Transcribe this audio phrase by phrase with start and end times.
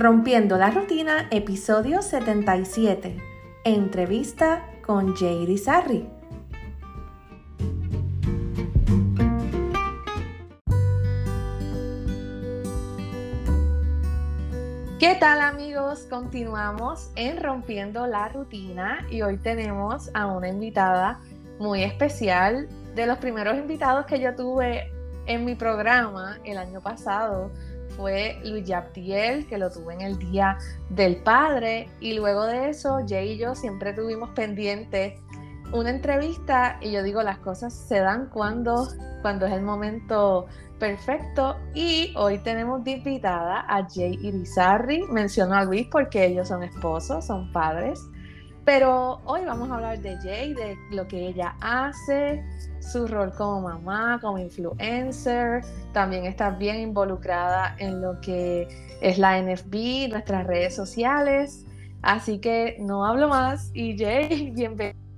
[0.00, 3.18] Rompiendo la Rutina, episodio 77.
[3.64, 6.08] Entrevista con Jay Rizarri.
[14.98, 16.06] ¿Qué tal amigos?
[16.08, 21.20] Continuamos en Rompiendo la Rutina y hoy tenemos a una invitada
[21.58, 24.90] muy especial, de los primeros invitados que yo tuve
[25.26, 27.50] en mi programa el año pasado
[28.00, 30.56] fue Luis Yaptiel, que lo tuve en el Día
[30.88, 35.20] del Padre, y luego de eso, Jay y yo siempre tuvimos pendiente
[35.72, 38.88] una entrevista y yo digo, las cosas se dan cuando,
[39.22, 40.46] cuando es el momento
[40.78, 41.56] perfecto.
[41.74, 47.26] Y hoy tenemos de invitada a Jay Irizarry, menciono a Luis porque ellos son esposos,
[47.26, 48.00] son padres,
[48.64, 52.44] pero hoy vamos a hablar de Jay, de lo que ella hace,
[52.80, 55.62] su rol como mamá, como influencer.
[55.92, 58.68] También está bien involucrada en lo que
[59.00, 61.66] es la NFB, nuestras redes sociales.
[62.02, 65.09] Así que no hablo más y Jay, bienvenido.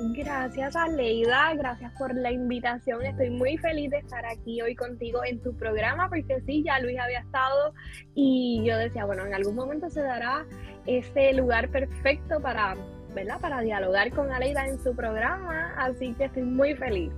[0.00, 3.04] Gracias Aleida, gracias por la invitación.
[3.04, 7.00] Estoy muy feliz de estar aquí hoy contigo en tu programa porque sí, ya Luis
[7.00, 7.74] había estado
[8.14, 10.46] y yo decía, bueno, en algún momento se dará
[10.86, 12.76] ese lugar perfecto para,
[13.12, 13.40] ¿verdad?
[13.40, 17.12] Para dialogar con Aleida en su programa, así que estoy muy feliz.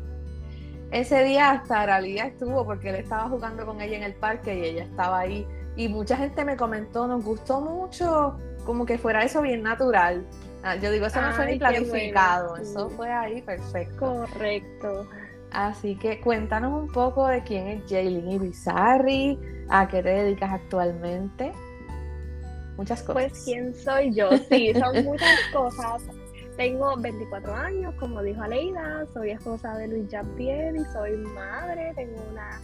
[0.90, 4.64] Ese día hasta Aralía estuvo porque él estaba jugando con ella en el parque y
[4.64, 9.42] ella estaba ahí y mucha gente me comentó, nos gustó mucho, como que fuera eso
[9.42, 10.26] bien natural.
[10.62, 13.98] Ah, yo digo, eso no fue ni planificado, eso fue ahí perfecto.
[13.98, 15.08] Correcto.
[15.50, 21.52] Así que cuéntanos un poco de quién es Jaylin Ibizarri, a qué te dedicas actualmente.
[22.76, 23.30] Muchas cosas.
[23.30, 26.02] Pues quién soy yo, sí, son muchas cosas.
[26.56, 32.22] Tengo 24 años, como dijo Aleida, soy esposa de Luis Jean-Pierre y soy madre, tengo
[32.30, 32.60] una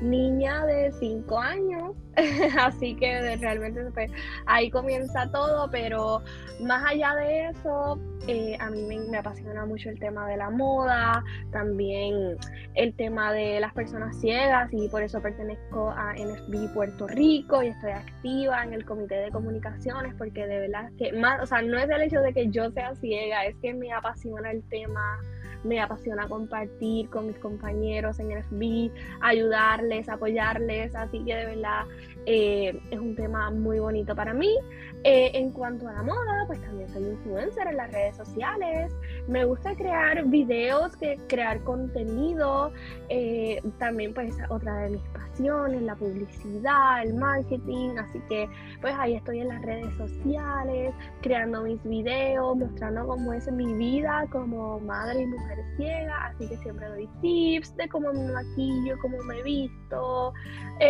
[0.00, 1.96] niña de 5 años,
[2.58, 4.10] así que realmente pues,
[4.46, 6.22] ahí comienza todo, pero
[6.60, 7.98] más allá de eso,
[8.28, 12.36] eh, a mí me, apasiona mucho el tema de la moda, también
[12.74, 17.68] el tema de las personas ciegas y por eso pertenezco a NFB Puerto Rico y
[17.68, 21.78] estoy activa en el comité de comunicaciones porque de verdad que más, o sea, no
[21.78, 25.18] es el hecho de que yo sea ciega, es que me apasiona el tema
[25.64, 28.90] me apasiona compartir con mis compañeros en el FB,
[29.20, 31.86] ayudarles, apoyarles, así que de verdad
[32.26, 34.56] eh, es un tema muy bonito para mí.
[35.02, 38.92] Eh, en cuanto a la moda, pues también soy influencer en las redes sociales.
[39.28, 42.70] Me gusta crear videos, que, crear contenido.
[43.08, 47.96] Eh, también pues otra de mis pasiones, la publicidad, el marketing.
[47.96, 48.46] Así que
[48.82, 54.26] pues ahí estoy en las redes sociales, creando mis videos, mostrando cómo es mi vida
[54.30, 56.26] como madre y mujer ciega.
[56.26, 60.34] Así que siempre doy tips de cómo me maquillo, cómo me visto.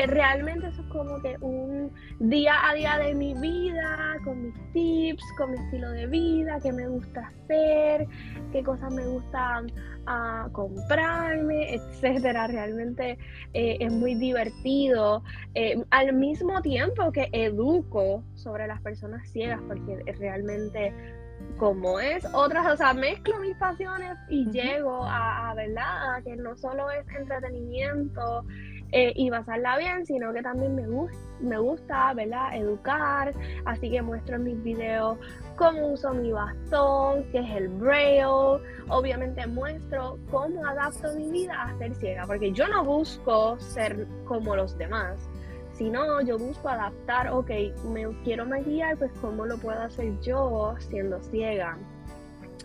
[0.08, 5.24] realmente eso es como que un día a día de mi vida con mis tips,
[5.36, 8.06] con mi estilo de vida, qué me gusta hacer,
[8.52, 9.62] qué cosas me gusta
[10.06, 12.46] ah, comprarme, etcétera.
[12.46, 13.18] Realmente
[13.52, 15.22] eh, es muy divertido.
[15.54, 20.92] Eh, al mismo tiempo que educo sobre las personas ciegas, porque realmente
[21.58, 26.14] como es otras, o sea, mezclo mis pasiones y llego a, a, ¿verdad?
[26.14, 28.44] A que no solo es entretenimiento
[28.92, 32.54] eh, y basarla bien, sino que también me, gusta me gusta, ¿verdad?
[32.54, 33.32] Educar,
[33.64, 35.18] así que muestro en mis videos
[35.56, 38.24] cómo uso mi bastón, que es el braille,
[38.88, 44.56] obviamente muestro cómo adapto mi vida a ser ciega, porque yo no busco ser como
[44.56, 45.18] los demás,
[45.74, 47.50] sino yo busco adaptar, ok,
[47.92, 51.76] me quiero maquillar, pues cómo lo puedo hacer yo siendo ciega.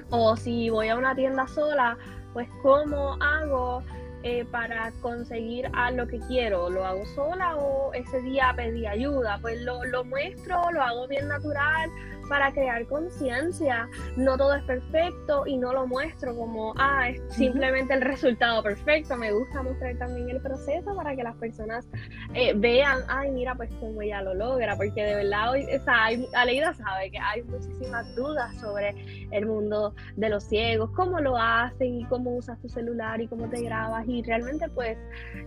[0.09, 1.97] O si voy a una tienda sola,
[2.34, 3.81] pues cómo hago
[4.28, 6.68] eh, para conseguir a lo que quiero.
[6.68, 9.38] ¿Lo hago sola o ese día pedí ayuda?
[9.40, 11.91] Pues lo, lo muestro, lo hago bien natural
[12.30, 13.88] para crear conciencia.
[14.18, 19.16] No todo es perfecto y no lo muestro como, ah, es simplemente el resultado perfecto.
[19.16, 21.88] Me gusta mostrar también el proceso para que las personas
[22.33, 26.07] eh, vean, ay, mira, pues cómo ella lo logra, porque de verdad hoy, o sea,
[26.33, 28.95] Aleida sabe que hay muchísimas dudas sobre
[29.31, 33.50] el mundo de los ciegos, cómo lo hacen y cómo usas tu celular y cómo
[33.50, 34.98] te grabas y realmente pues,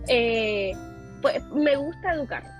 [0.07, 0.73] eh,
[1.21, 2.58] pues me gusta educar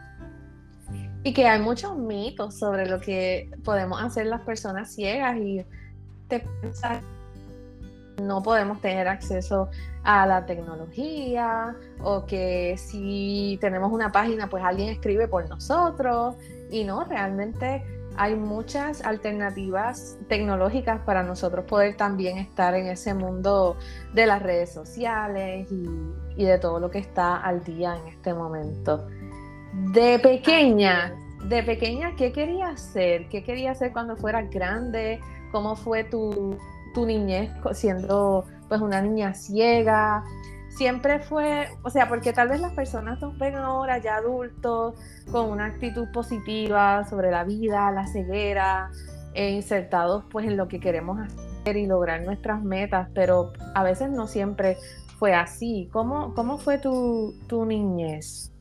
[1.23, 5.65] y que hay muchos mitos sobre lo que podemos hacer las personas ciegas y
[6.27, 7.01] te pensar
[8.21, 9.69] no podemos tener acceso
[10.03, 16.35] a la tecnología o que si tenemos una página pues alguien escribe por nosotros
[16.69, 17.83] y no, realmente
[18.15, 23.77] hay muchas alternativas tecnológicas para nosotros poder también estar en ese mundo
[24.13, 25.85] de las redes sociales y,
[26.35, 29.07] y de todo lo que está al día en este momento.
[29.87, 31.15] De pequeña,
[31.45, 33.27] de pequeña, ¿qué querías ser?
[33.29, 35.19] ¿Qué querías ser cuando fueras grande?
[35.51, 36.57] ¿Cómo fue tu,
[36.93, 40.23] tu niñez siendo pues una niña ciega?
[40.69, 44.95] Siempre fue, o sea, porque tal vez las personas nos ven ahora ya adultos
[45.31, 48.91] con una actitud positiva sobre la vida, la ceguera,
[49.33, 54.11] e insertados pues en lo que queremos hacer y lograr nuestras metas, pero a veces
[54.11, 54.77] no siempre
[55.17, 55.89] fue así.
[55.91, 58.51] ¿Cómo, cómo fue tu, tu niñez?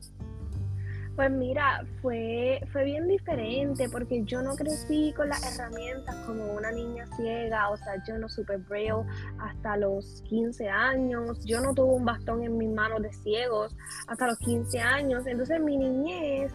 [1.19, 6.71] Pues mira, fue, fue bien diferente porque yo no crecí con las herramientas como una
[6.71, 9.03] niña ciega, o sea, yo no supe braille
[9.41, 13.77] hasta los 15 años, yo no tuve un bastón en mis manos de ciegos
[14.07, 16.53] hasta los 15 años, entonces mi niñez,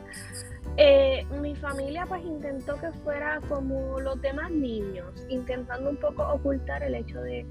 [0.77, 6.83] eh, mi familia pues intentó que fuera como los demás niños, intentando un poco ocultar
[6.83, 7.45] el hecho de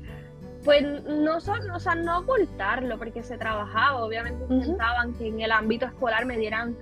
[0.64, 5.50] pues no son, o sea, no ocultarlo, porque se trabajaba, obviamente intentaban que en el
[5.50, 6.76] ámbito escolar me dieran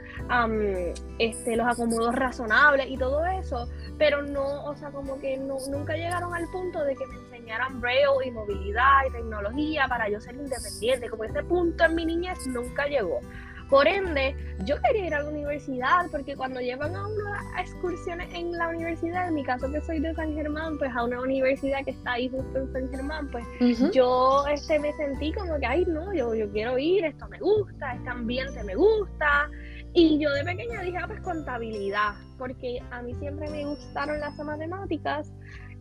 [1.19, 3.69] este, los acomodos razonables y todo eso,
[3.99, 8.27] pero no, o sea, como que nunca llegaron al punto de que me enseñaran braille
[8.27, 12.87] y movilidad y tecnología para yo ser independiente, como ese punto en mi niñez nunca
[12.87, 13.21] llegó.
[13.71, 14.35] Por ende,
[14.65, 19.29] yo quería ir a la universidad porque cuando llevan a una excursiones en la universidad,
[19.29, 22.29] en mi caso que soy de San Germán, pues a una universidad que está ahí
[22.29, 23.45] justo en San Germán, pues
[23.93, 27.95] yo este, me sentí como que, ay, no, yo, yo quiero ir, esto me gusta,
[27.95, 29.49] este ambiente me gusta.
[29.93, 34.37] Y yo de pequeña dije, ah, pues contabilidad, porque a mí siempre me gustaron las
[34.37, 35.33] matemáticas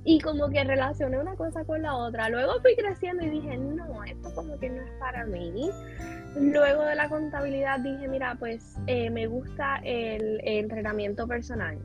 [0.04, 2.30] y como que relacioné una cosa con la otra.
[2.30, 5.70] Luego fui creciendo y dije, no, esto como que no es para mí.
[6.36, 11.78] Luego de la contabilidad dije, mira, pues eh, me gusta el, entrenamiento personal.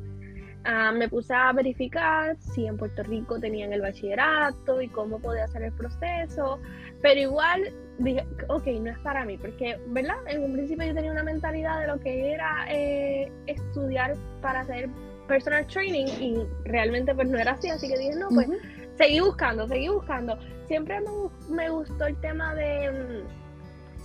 [0.64, 5.44] Ah, me puse a verificar si en Puerto Rico tenían el bachillerato y cómo podía
[5.44, 6.58] hacer el proceso,
[7.02, 10.16] pero igual dije, ok, no es para mí, porque, ¿verdad?
[10.26, 14.88] En un principio yo tenía una mentalidad de lo que era eh, estudiar para hacer
[15.28, 18.48] personal training y realmente pues no era así, así que dije, no, pues
[18.96, 20.38] seguí buscando, seguí buscando.
[20.66, 23.43] Siempre me, me gustó el tema de mm,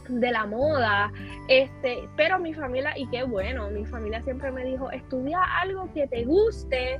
[0.10, 1.12] de la moda,
[1.48, 6.08] este, pero mi familia, y qué bueno, mi familia siempre me dijo, estudia algo que
[6.08, 7.00] te guste,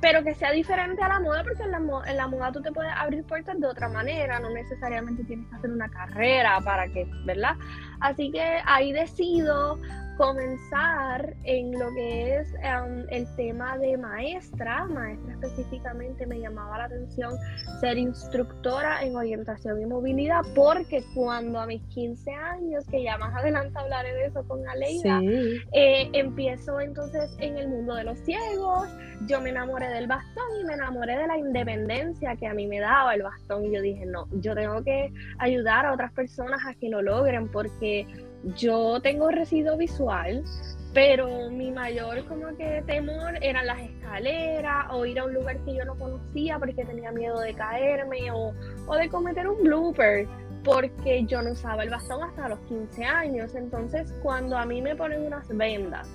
[0.00, 2.72] pero que sea diferente a la moda, porque en la, en la moda tú te
[2.72, 7.08] puedes abrir puertas de otra manera, no necesariamente tienes que hacer una carrera para que,
[7.24, 7.56] ¿verdad?
[8.00, 9.78] Así que ahí decido
[10.18, 14.84] comenzar en lo que es em, el tema de maestra.
[14.86, 17.32] Maestra específicamente me llamaba la atención
[17.80, 23.32] ser instructora en orientación y movilidad porque cuando a mis 15 años, que ya más
[23.34, 25.20] adelante hablaré de eso con Aleida,
[25.72, 28.88] eh, empiezo entonces en el mundo de los ciegos,
[29.26, 32.80] yo me enamoré del bastón y me enamoré de la independencia que a mí me
[32.80, 36.74] daba el bastón y yo dije, no, yo tengo que ayudar a otras personas a
[36.74, 38.06] que lo logren porque
[38.56, 40.44] yo tengo residuo visual,
[40.94, 45.74] pero mi mayor como que temor eran las escaleras o ir a un lugar que
[45.74, 48.54] yo no conocía porque tenía miedo de caerme o,
[48.86, 50.26] o de cometer un blooper
[50.64, 53.54] porque yo no usaba el bastón hasta los 15 años.
[53.54, 56.08] Entonces, cuando a mí me ponen unas vendas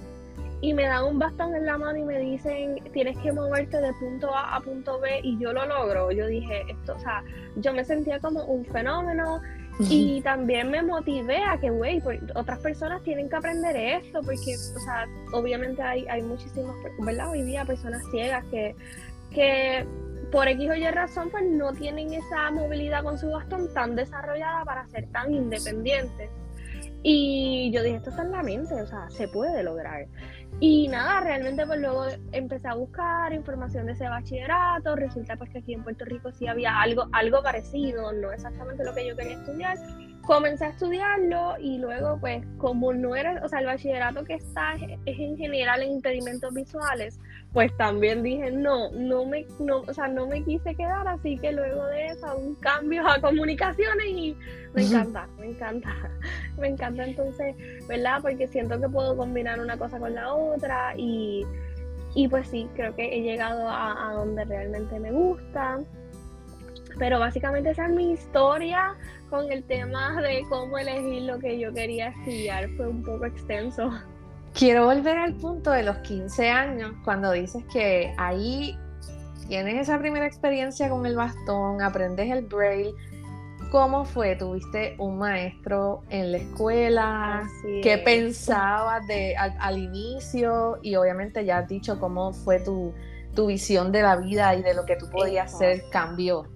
[0.64, 3.92] y me dan un bastón en la mano y me dicen tienes que moverte de
[3.94, 7.22] punto A a punto B y yo lo logro, yo dije, esto, o sea,
[7.58, 9.42] yo me sentía como un fenómeno
[9.80, 12.02] y también me motivé a que, güey,
[12.36, 17.32] otras personas tienen que aprender esto, porque, o sea, obviamente hay, hay muchísimas, ¿verdad?
[17.32, 18.76] Hoy día personas ciegas que,
[19.32, 19.86] que
[20.32, 24.64] por X o Y razón, pues no tienen esa movilidad con su bastón tan desarrollada
[24.64, 26.30] para ser tan independientes.
[27.04, 30.08] Y yo dije, esto está en la mente, o sea, se puede lograr.
[30.60, 35.60] Y nada, realmente pues luego empecé a buscar información de ese bachillerato, resulta pues que
[35.60, 39.34] aquí en Puerto Rico sí había algo, algo parecido, no exactamente lo que yo quería
[39.34, 39.78] estudiar,
[40.22, 44.74] comencé a estudiarlo y luego pues como no era, o sea, el bachillerato que está
[45.06, 47.20] es en general en impedimentos visuales,
[47.54, 51.52] pues también dije, no, no me, no, o sea, no me quise quedar, así que
[51.52, 54.36] luego de eso un cambio a comunicaciones y
[54.74, 55.90] me encanta, me encanta,
[56.58, 57.56] me encanta entonces,
[57.88, 58.20] ¿verdad?
[58.24, 61.46] Porque siento que puedo combinar una cosa con la otra y,
[62.16, 65.80] y pues sí, creo que he llegado a, a donde realmente me gusta.
[66.98, 68.96] Pero básicamente esa es mi historia
[69.30, 72.70] con el tema de cómo elegir lo que yo quería estudiar.
[72.78, 73.92] Fue un poco extenso.
[74.54, 78.78] Quiero volver al punto de los 15 años, cuando dices que ahí
[79.48, 82.94] tienes esa primera experiencia con el bastón, aprendes el braille.
[83.72, 84.36] ¿Cómo fue?
[84.36, 87.50] ¿Tuviste un maestro en la escuela?
[87.82, 90.78] ¿Qué pensabas de, al, inicio?
[90.84, 92.94] Y obviamente ya has dicho cómo fue tu,
[93.34, 96.53] tu visión de la vida y de lo que tú podías hacer cambió.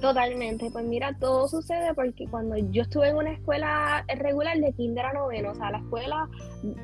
[0.00, 5.04] Totalmente, pues mira, todo sucede porque cuando yo estuve en una escuela regular de kinder
[5.06, 6.28] a noveno, o sea, la escuela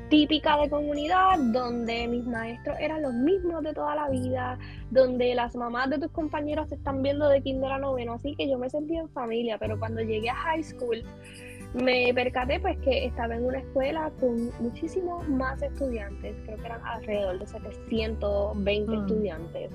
[0.09, 4.59] típica de comunidad, donde mis maestros eran los mismos de toda la vida,
[4.91, 8.49] donde las mamás de tus compañeros te están viendo de kinder a noveno, así que
[8.49, 11.01] yo me sentí en familia, pero cuando llegué a high school
[11.75, 16.81] me percaté pues que estaba en una escuela con muchísimos más estudiantes, creo que eran
[16.85, 19.01] alrededor de 720 mm.
[19.01, 19.71] estudiantes,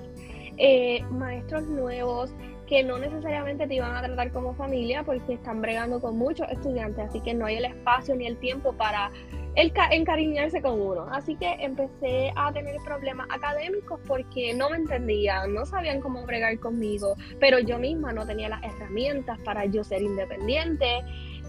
[0.56, 2.34] eh, maestros nuevos,
[2.70, 7.04] que no necesariamente te iban a tratar como familia porque están bregando con muchos estudiantes,
[7.04, 9.10] así que no hay el espacio ni el tiempo para
[9.56, 11.08] el encariñarse con uno.
[11.10, 16.60] Así que empecé a tener problemas académicos porque no me entendían, no sabían cómo bregar
[16.60, 21.00] conmigo, pero yo misma no tenía las herramientas para yo ser independiente.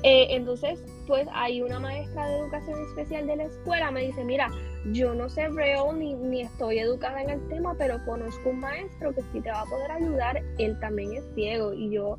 [0.04, 4.48] Eh, entonces, pues hay una maestra de educación especial de la escuela me dice, mira,
[4.92, 9.14] yo no sé hebreo ni, ni estoy educada en el tema, pero conozco un maestro
[9.14, 12.18] que sí te va a poder ayudar, él también es ciego y yo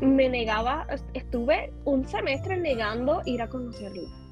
[0.00, 4.23] me negaba, estuve un semestre negando ir a conocerlo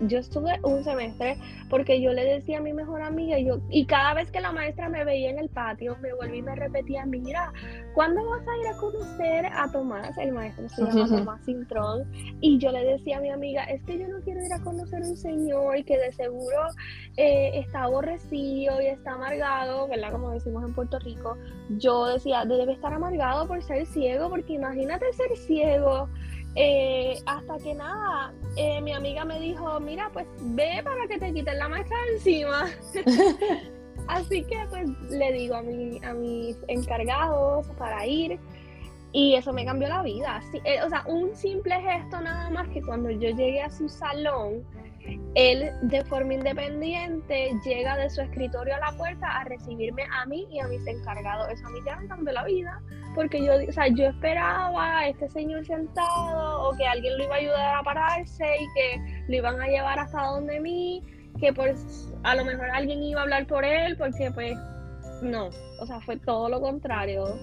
[0.00, 1.38] yo estuve un semestre
[1.70, 4.52] porque yo le decía a mi mejor amiga y yo y cada vez que la
[4.52, 7.52] maestra me veía en el patio me volví y me repetía mira
[7.94, 10.16] ¿cuándo vas a ir a conocer a Tomás?
[10.18, 12.10] el maestro se llama Tomás Cintrón
[12.40, 15.02] y yo le decía a mi amiga es que yo no quiero ir a conocer
[15.02, 16.58] a un señor que de seguro
[17.16, 20.10] eh, está aborrecido y está amargado ¿verdad?
[20.12, 21.38] como decimos en Puerto Rico
[21.78, 26.08] yo decía debe estar amargado por ser ciego porque imagínate ser ciego
[26.56, 31.32] eh, hasta que nada, eh, mi amiga me dijo, mira, pues ve para que te
[31.32, 32.70] quiten la maestra de encima.
[34.06, 38.38] Así que pues le digo a, mi, a mis encargados para ir
[39.12, 40.42] y eso me cambió la vida.
[40.64, 44.64] Eh, o sea, un simple gesto nada más que cuando yo llegué a su salón,
[45.34, 50.46] él de forma independiente llega de su escritorio a la puerta a recibirme a mí
[50.50, 51.48] y a mis encargados.
[51.50, 52.80] Eso a mí ya me cambió la vida
[53.14, 57.34] porque yo, o sea, yo esperaba a este señor sentado o que alguien lo iba
[57.34, 61.02] a ayudar a pararse y que lo iban a llevar hasta donde mí,
[61.38, 64.58] que pues a lo mejor alguien iba a hablar por él, porque pues
[65.22, 67.38] no, o sea, fue todo lo contrario.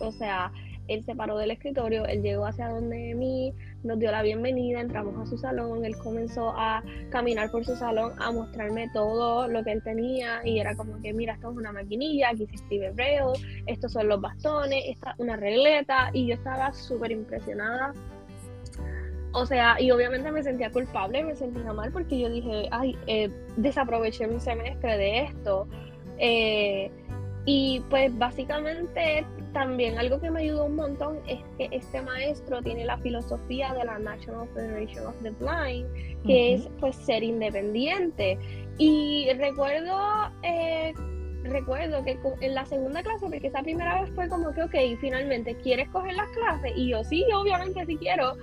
[0.00, 0.50] O sea,
[0.88, 5.18] él se paró del escritorio, él llegó hacia donde mí, nos dio la bienvenida, entramos
[5.20, 9.72] a su salón, él comenzó a caminar por su salón, a mostrarme todo lo que
[9.72, 13.32] él tenía y era como que, mira, esto es una maquinilla, aquí se escribe hebreo,
[13.66, 17.92] estos son los bastones, esta una regleta y yo estaba súper impresionada.
[19.34, 23.30] O sea, y obviamente me sentía culpable, me sentía mal porque yo dije, ay, eh,
[23.56, 25.66] desaproveché mi semestre de esto.
[26.18, 26.90] Eh,
[27.46, 32.84] y pues básicamente también algo que me ayudó un montón es que este maestro tiene
[32.84, 35.86] la filosofía de la National Federation of the Blind,
[36.24, 38.38] que es pues ser independiente.
[38.78, 39.98] Y recuerdo,
[40.42, 40.92] eh,
[41.44, 45.56] recuerdo que en la segunda clase, porque esa primera vez fue como que, ok, finalmente,
[45.56, 46.72] ¿quieres coger las clases?
[46.76, 48.34] Y yo sí, obviamente sí quiero.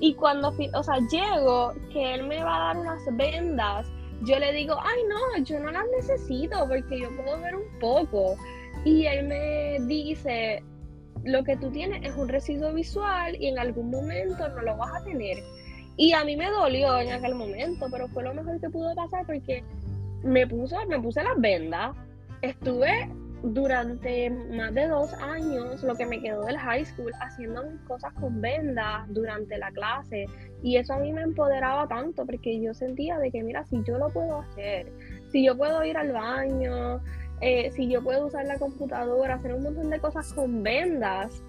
[0.00, 3.86] Y cuando, o sea, llego, que él me va a dar unas vendas,
[4.22, 8.36] yo le digo, ay no, yo no las necesito porque yo puedo ver un poco.
[8.86, 10.62] Y él me dice,
[11.24, 15.02] lo que tú tienes es un residuo visual y en algún momento no lo vas
[15.02, 15.38] a tener.
[15.96, 19.26] Y a mí me dolió en aquel momento, pero fue lo mejor que pudo pasar
[19.26, 19.64] porque
[20.22, 21.96] me, puso, me puse las vendas.
[22.42, 23.10] Estuve
[23.42, 28.12] durante más de dos años, lo que me quedó del high school, haciendo mis cosas
[28.12, 30.26] con vendas durante la clase.
[30.62, 33.98] Y eso a mí me empoderaba tanto porque yo sentía de que, mira, si yo
[33.98, 34.92] lo puedo hacer,
[35.32, 37.00] si yo puedo ir al baño,
[37.40, 41.42] eh, si yo puedo usar la computadora, hacer un montón de cosas con vendas,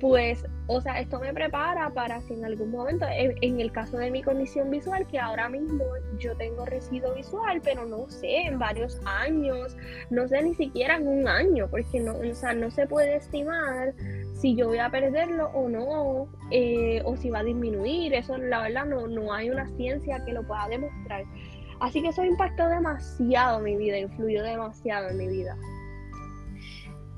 [0.00, 4.10] pues, o sea, esto me prepara para si en algún momento, en, el caso de
[4.10, 5.82] mi condición visual, que ahora mismo
[6.18, 9.76] yo tengo residuo visual, pero no sé, en varios años,
[10.10, 13.94] no sé ni siquiera en un año, porque no, o sea, no se puede estimar
[14.34, 18.62] si yo voy a perderlo o no, eh, o si va a disminuir, eso la
[18.62, 21.24] verdad no, no hay una ciencia que lo pueda demostrar.
[21.80, 25.56] Así que eso impactó demasiado mi vida, influyó demasiado en mi vida.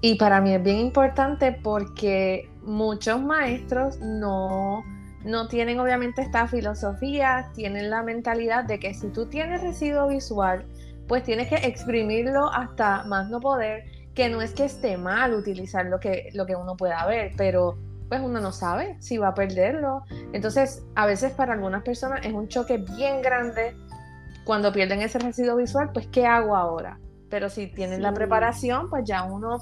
[0.01, 4.85] Y para mí es bien importante porque muchos maestros no,
[5.25, 10.67] no tienen obviamente esta filosofía, tienen la mentalidad de que si tú tienes residuo visual,
[11.09, 13.85] pues tienes que exprimirlo hasta más no poder,
[14.15, 17.79] que no es que esté mal utilizar lo que, lo que uno pueda ver, pero
[18.09, 20.05] pues uno no sabe si va a perderlo.
[20.33, 23.77] Entonces, a veces para algunas personas es un choque bien grande
[24.47, 27.01] cuando pierden ese residuo visual, pues ¿qué hago ahora?
[27.29, 29.59] Pero si tienen la preparación, pues ya uno,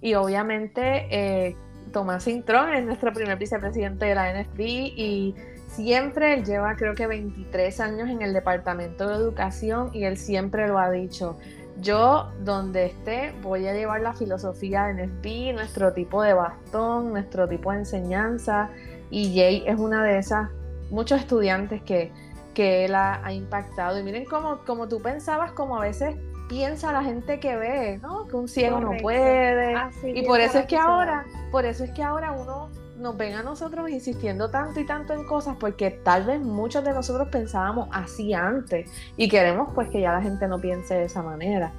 [0.00, 1.56] y obviamente eh,
[1.92, 5.34] Tomás Cintrón es nuestro primer vicepresidente de la NFB y
[5.68, 10.68] siempre él lleva creo que 23 años en el departamento de educación y él siempre
[10.68, 11.38] lo ha dicho,
[11.82, 17.46] yo donde esté voy a llevar la filosofía de NFB, nuestro tipo de bastón, nuestro
[17.46, 18.70] tipo de enseñanza
[19.10, 20.48] y Jay es una de esas,
[20.90, 22.10] muchos estudiantes que,
[22.54, 26.16] que él ha, impactado y miren cómo, como tú pensabas, como a veces
[26.48, 28.26] piensa la gente que ve, ¿no?
[28.26, 29.74] Que un ciego no puede.
[30.04, 33.42] y por eso es que ahora, por eso es que ahora uno nos ven a
[33.42, 38.34] nosotros insistiendo tanto y tanto en cosas porque tal vez muchos de nosotros pensábamos así
[38.34, 41.72] antes y queremos pues que ya la gente no piense de esa manera.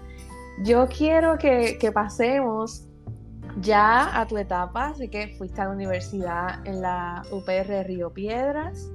[0.63, 2.85] Yo quiero que, que pasemos
[3.61, 8.89] ya a tu etapa, así que fuiste a la universidad en la UPR Río Piedras,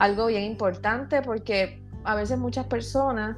[0.00, 3.36] algo bien importante porque a veces muchas personas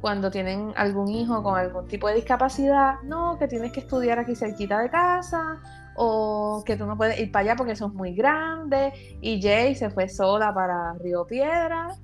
[0.00, 4.34] cuando tienen algún hijo con algún tipo de discapacidad, no, que tienes que estudiar aquí
[4.34, 5.58] cerquita de casa,
[5.94, 8.94] o que tú no puedes ir para allá porque son muy grandes.
[9.20, 11.94] Y Jay se fue sola para Río Piedra,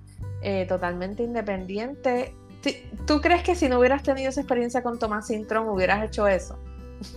[0.42, 2.34] eh, totalmente independiente.
[3.06, 6.58] ¿Tú crees que si no hubieras tenido esa experiencia con Tomás Sintrón hubieras hecho eso?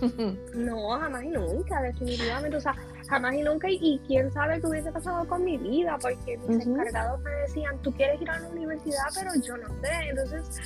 [0.54, 2.56] no, jamás y nunca, definitivamente.
[2.56, 2.74] O sea,
[3.10, 3.68] jamás y nunca.
[3.68, 7.92] Y, quién sabe qué hubiese pasado con mi vida, porque mis encargados me decían, tú
[7.92, 10.08] quieres ir a la universidad, pero yo no sé.
[10.08, 10.60] Entonces,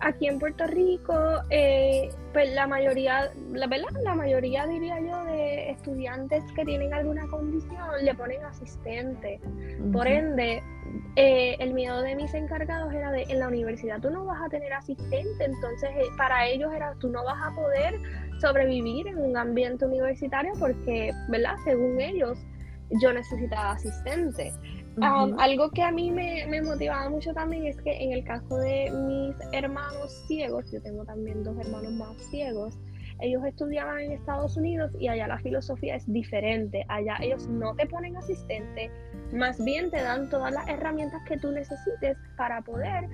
[0.00, 1.14] aquí en Puerto Rico,
[1.50, 7.26] eh, pues la mayoría, la verdad, la mayoría diría yo de estudiantes que tienen alguna
[7.28, 9.40] condición le ponen asistente.
[9.92, 10.62] Por ende,
[11.16, 14.48] eh, el miedo de mis encargados era de en la universidad tú no vas a
[14.48, 17.98] tener asistente, entonces eh, para ellos era tú no vas a poder
[18.40, 21.56] sobrevivir en un ambiente universitario porque, ¿verdad?
[21.64, 22.38] Según ellos,
[23.02, 24.52] yo necesitaba asistente.
[25.02, 28.90] Algo que a mí me, me, motivaba mucho también es que en el caso de
[28.90, 32.78] mis hermanos ciegos, yo tengo también dos hermanos más ciegos,
[33.20, 36.84] ellos estudiaban en Estados Unidos y allá la filosofía es diferente.
[36.88, 38.90] Allá ellos no te ponen asistente,
[39.32, 43.08] más bien te dan todas las herramientas que tú necesites para poder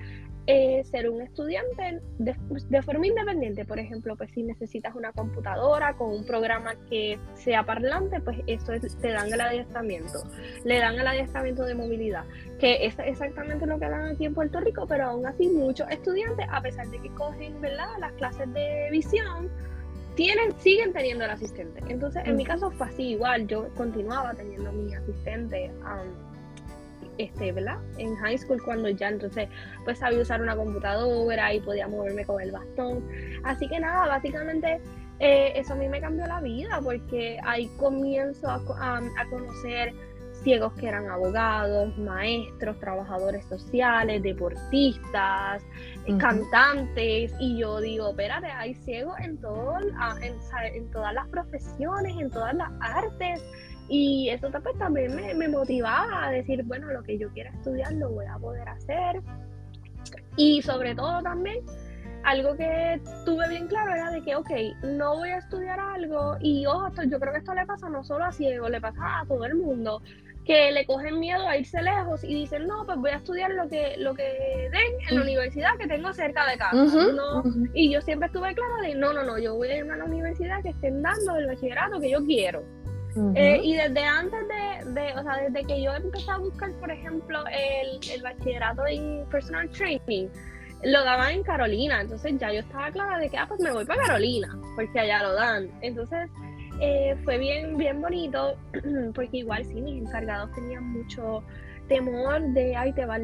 [0.45, 3.63] eh, ser un estudiante de, forma independiente.
[3.63, 8.73] Por ejemplo, pues si necesitas una computadora con un programa que sea parlante, pues eso
[9.01, 10.23] te dan el adiestramiento.
[10.65, 12.25] Le dan el adiestramiento de movilidad,
[12.59, 16.45] que es exactamente lo que dan aquí en Puerto Rico, pero aún así muchos estudiantes,
[16.51, 17.87] a pesar de que cogen ¿verdad?
[17.99, 19.49] las clases de visión,
[20.15, 21.81] tienen, siguen teniendo el asistente.
[21.87, 25.71] Entonces, en mi caso fue así igual, yo continuaba teniendo mi asistente
[27.17, 27.77] este, ¿verdad?
[27.97, 29.49] En high school cuando ya entonces
[29.83, 33.03] pues sabía usar una computadora y podía moverme con el bastón.
[33.43, 34.79] Así que nada, básicamente
[35.19, 39.93] eh, eso a mí me cambió la vida porque ahí comienzo a, a, conocer
[40.43, 45.63] ciegos que eran abogados, maestros, trabajadores sociales, deportistas,
[46.19, 50.35] cantantes, y yo digo, espérate, hay ciegos en, todo, en,
[50.75, 53.41] en todas las profesiones, en todas las artes,
[53.89, 57.93] y eso pues, también me, me, motivaba a decir, bueno, lo que yo quiera estudiar
[57.93, 59.21] lo voy a poder hacer.
[60.35, 61.59] Y sobre todo también,
[62.23, 64.49] algo que tuve bien claro era de que, ok,
[64.83, 68.25] no voy a estudiar algo y ojo, yo creo que esto le pasa no solo
[68.25, 70.01] a ciegos, le pasa a todo el mundo,
[70.45, 73.67] que le cogen miedo a irse lejos y dicen, no, pues voy a estudiar lo
[73.69, 77.11] que, lo que den en la universidad que tengo cerca de casa.
[77.13, 77.43] no,
[77.73, 80.05] Y yo siempre estuve clara de, no, no, no, yo voy a irme a la
[80.05, 82.63] universidad que estén dando el bachillerato que yo quiero.
[83.35, 87.43] Eh, y desde antes de, o sea, desde que yo empecé a buscar, por ejemplo,
[87.47, 90.27] el, el bachillerato en personal training,
[90.83, 93.85] lo daban en Carolina, entonces ya yo estaba clara de que, ah, pues me voy
[93.85, 95.69] para Carolina, porque allá lo dan.
[95.81, 96.29] Entonces
[96.79, 98.57] eh, fue bien, bien bonito,
[99.15, 101.43] porque igual sí, mis encargados tenían mucho
[101.87, 103.19] temor de, ay, te va a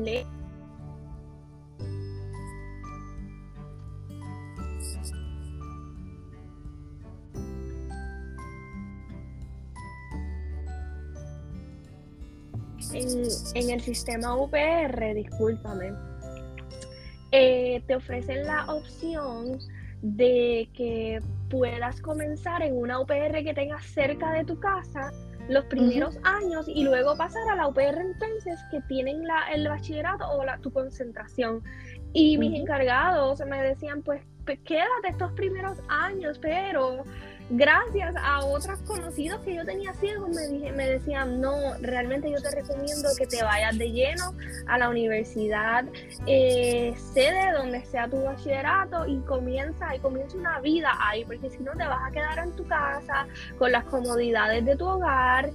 [12.93, 15.93] en, el sistema UPR, discúlpame,
[17.31, 19.59] eh, te ofrecen la opción
[20.01, 25.11] de que puedas comenzar en una UPR que tengas cerca de tu casa
[25.49, 30.29] los primeros años y luego pasar a la UPR entonces que tienen la, el bachillerato
[30.29, 31.63] o la, tu concentración.
[32.13, 37.03] Y mis encargados me decían, pues quédate estos primeros años, pero
[37.49, 42.41] gracias a otros conocidos que yo tenía ciegos, me, dije, me decían, no, realmente yo
[42.41, 44.33] te recomiendo que te vayas de lleno
[44.67, 45.85] a la universidad,
[46.27, 51.63] eh, sede donde sea tu bachillerato y comienza, y comienza una vida ahí, porque si
[51.63, 55.49] no te vas a quedar en tu casa con las comodidades de tu hogar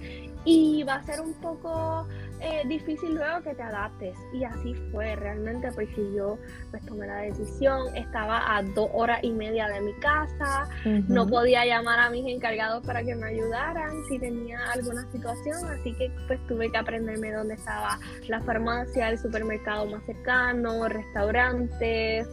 [0.45, 2.07] y va a ser un poco
[2.45, 4.17] eh, difícil luego que te adaptes.
[4.33, 6.39] Y así fue realmente porque yo
[6.71, 10.69] pues tomé la decisión, estaba a dos horas y media de mi casa,
[11.09, 15.95] no podía llamar a mis encargados para que me ayudaran si tenía alguna situación, así
[15.95, 22.29] que pues tuve que aprenderme dónde estaba la farmacia, el supermercado más cercano, restaurantes.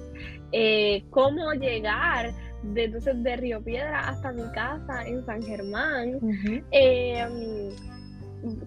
[0.51, 6.19] eh, cómo llegar de, entonces, de Río Piedra hasta mi casa en San Germán,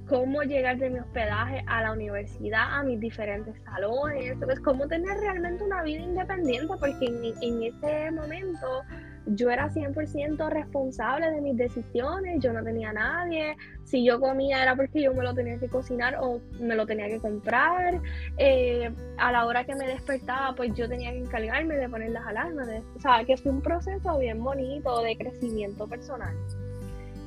[0.09, 5.17] cómo llegar de mi hospedaje a la universidad, a mis diferentes salones, pues cómo tener
[5.19, 8.85] realmente una vida independiente, porque en, en ese momento
[9.27, 14.77] yo era 100% responsable de mis decisiones, yo no tenía nadie, si yo comía era
[14.77, 18.01] porque yo me lo tenía que cocinar o me lo tenía que comprar,
[18.37, 22.27] eh, a la hora que me despertaba pues yo tenía que encargarme de poner las
[22.27, 26.35] alarmas, o sea, que fue un proceso bien bonito de crecimiento personal.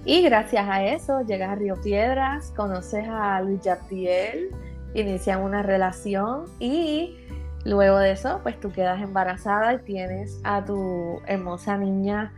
[0.07, 4.49] Y gracias a eso llegas a Río Piedras, conoces a Luis Yaptiel,
[4.95, 7.15] inician una relación y
[7.67, 12.31] Luego de eso, pues tú quedas embarazada y tienes a tu hermosa niña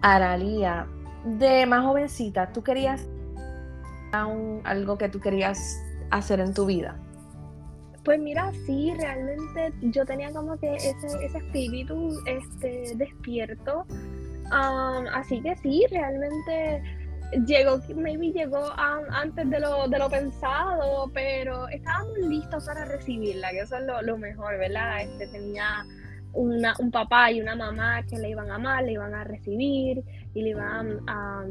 [0.00, 0.86] Aralía.
[1.24, 3.04] De más jovencita, ¿tú querías
[4.12, 5.76] algo que tú querías
[6.12, 6.96] hacer en tu vida?
[8.04, 13.84] Pues mira, sí, realmente yo tenía como que ese, espíritu este, despierto.
[14.52, 16.80] así que sí, realmente
[17.46, 23.60] llegó, maybe llegó antes de lo, de lo pensado, pero estábamos listos para recibirla, que
[23.60, 25.02] eso es lo, mejor, ¿verdad?
[25.02, 25.84] Este, tenía
[26.32, 30.02] una, un papá y una mamá que le iban a amar, le iban a recibir
[30.34, 31.44] y le iban a,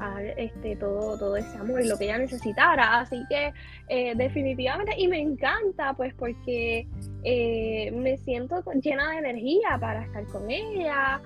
[0.00, 3.00] a, este, todo, todo ese amor y lo que ella necesitara.
[3.00, 3.52] Así que
[3.88, 6.86] eh, definitivamente, y me encanta, pues porque
[7.22, 11.20] eh, me siento llena de energía para estar con ella.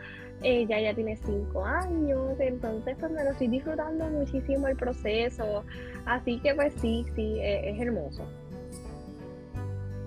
[0.49, 5.65] Ella ya tiene cinco años, entonces pues me lo estoy disfrutando muchísimo el proceso.
[6.05, 8.25] Así que pues sí, sí, e, es, hermoso.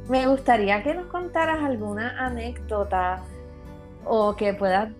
[0.07, 3.21] Me gustaría que nos contaras alguna anécdota
[4.05, 4.93] o que puedas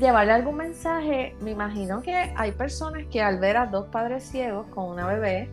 [0.00, 1.36] llevarle algún mensaje.
[1.40, 5.48] Me imagino que hay personas que al ver a dos padres ciegos con una bebé,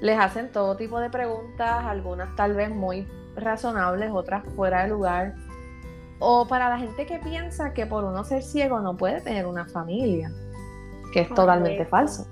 [0.00, 3.06] les hacen todo tipo de preguntas, algunas tal vez muy
[3.36, 5.34] razonables, otras fuera de lugar.
[6.24, 9.66] O para la gente que piensa que por uno ser ciego no puede tener una
[9.66, 10.30] familia,
[11.12, 12.24] que es totalmente falso.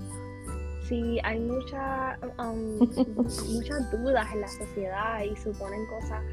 [0.87, 2.79] Sí, hay mucha, um,
[3.53, 6.23] muchas dudas en la sociedad y suponen cosas.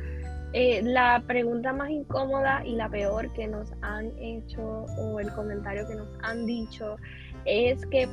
[0.53, 5.87] Eh, la pregunta más incómoda y la peor que nos han hecho o el comentario
[5.89, 6.97] que nos han dicho
[7.45, 8.09] es que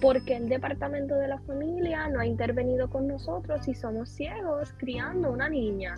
[0.00, 5.30] porque el departamento de la familia no ha intervenido con nosotros si somos ciegos criando
[5.30, 5.96] una niña.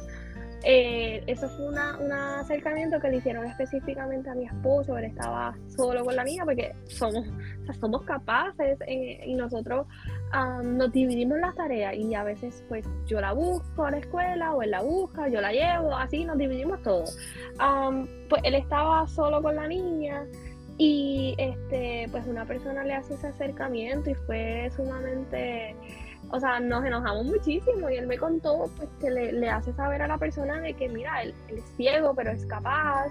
[0.64, 6.05] Eh, eso fue un acercamiento que le hicieron específicamente a mi esposo, él estaba solo
[6.05, 7.27] con la niña porque somos,
[7.79, 9.87] somos capaces eh, y nosotros
[10.62, 14.62] nos dividimos las tareas y a veces pues yo la busco a la escuela o
[14.62, 17.05] él la busca, yo la llevo, así nos dividimos todo.
[18.29, 20.27] pues él estaba solo con la niña
[20.77, 25.75] y este pues una persona le hace ese acercamiento y fue sumamente
[26.31, 30.09] o sea, nos enojamos muchísimo y él me contó pues, que le, hace saber a
[30.09, 33.07] la persona de que, mira, él, es ciego, pero es capaz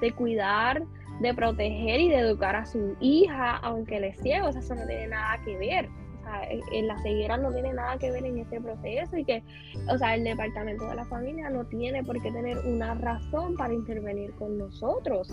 [0.00, 0.82] de cuidar,
[1.20, 4.74] de proteger y de educar a su hija, aunque él es ciego, o sea, eso
[4.74, 5.88] no tiene nada que ver.
[6.20, 9.42] O sea, en la ceguera no tiene nada que ver en ese proceso y que,
[9.90, 13.72] o sea, el departamento de la familia no tiene por qué tener una razón para
[13.72, 15.28] intervenir con nosotros.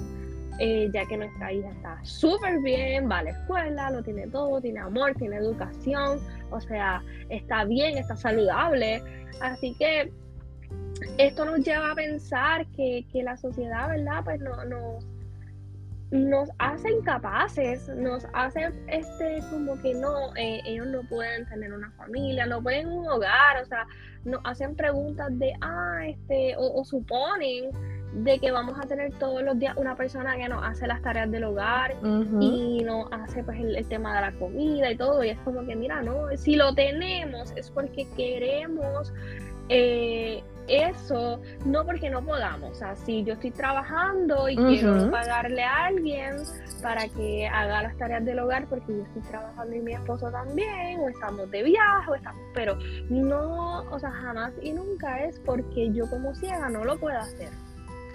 [0.59, 4.61] Eh, ya que nuestra hija está súper bien, va a la escuela, lo tiene todo,
[4.61, 9.03] tiene amor, tiene educación, o sea, está bien, está saludable.
[9.41, 10.13] Así que
[11.17, 14.23] esto nos lleva a pensar que, la sociedad, ¿verdad?
[14.23, 15.05] Pues no, nos,
[16.11, 21.91] nos hace incapaces, nos hace este como que no, eh, ellos no pueden tener una
[21.91, 23.85] familia, no pueden un hogar, o sea,
[24.23, 27.71] nos hacen preguntas de, ah, este, o suponen
[28.15, 31.29] de que vamos a tener todos los días una persona que nos hace las tareas
[31.29, 31.95] del hogar
[32.39, 35.75] y nos hace pues el, tema de la comida y todo y es como que
[35.75, 39.13] mira no si lo tenemos es porque queremos
[39.67, 45.63] eh, eso no porque no podamos o sea si yo estoy trabajando y quiero pagarle
[45.63, 46.37] a alguien
[46.81, 50.99] para que haga las tareas del hogar porque yo estoy trabajando y mi esposo también
[51.01, 52.77] o estamos de viaje o estamos pero
[53.09, 57.49] no o sea jamás y nunca es porque yo como ciega no lo puedo hacer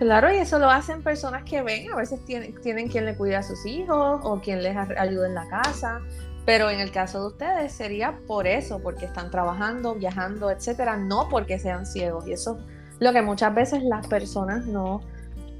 [0.01, 3.41] Claro, y eso lo hacen personas que ven, a veces tienen, tienen quien le cuida
[3.41, 6.01] a sus hijos o quien les ayuda en la casa,
[6.47, 11.29] pero en el caso de ustedes sería por eso, porque están trabajando, viajando, etcétera, no
[11.29, 12.27] porque sean ciegos.
[12.27, 12.57] Y eso
[12.93, 15.03] es lo que muchas veces las personas no,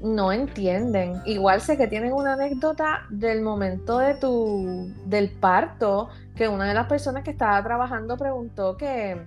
[0.01, 1.21] no entienden.
[1.25, 6.73] Igual sé que tienen una anécdota del momento de tu, del parto, que una de
[6.73, 9.21] las personas que estaba trabajando preguntó que,